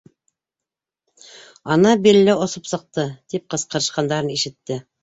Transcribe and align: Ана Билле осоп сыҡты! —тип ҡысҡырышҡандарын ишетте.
Ана 1.75 1.93
Билле 2.07 2.37
осоп 2.47 2.73
сыҡты! 2.73 3.09
—тип 3.11 3.51
ҡысҡырышҡандарын 3.57 4.39
ишетте. 4.41 4.85